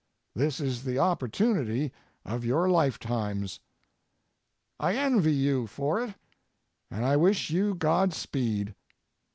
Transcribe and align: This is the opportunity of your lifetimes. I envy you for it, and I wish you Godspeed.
This 0.35 0.59
is 0.59 0.83
the 0.83 0.97
opportunity 0.97 1.93
of 2.25 2.43
your 2.43 2.67
lifetimes. 2.67 3.59
I 4.79 4.95
envy 4.95 5.31
you 5.35 5.67
for 5.67 6.01
it, 6.03 6.15
and 6.89 7.05
I 7.05 7.15
wish 7.17 7.51
you 7.51 7.75
Godspeed. 7.75 8.73